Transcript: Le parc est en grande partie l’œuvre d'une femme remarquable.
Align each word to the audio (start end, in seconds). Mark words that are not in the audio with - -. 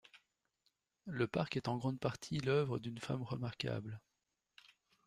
Le 1.05 1.27
parc 1.27 1.57
est 1.57 1.67
en 1.67 1.77
grande 1.77 1.99
partie 1.99 2.39
l’œuvre 2.39 2.79
d'une 2.79 2.97
femme 2.97 3.21
remarquable. 3.21 4.01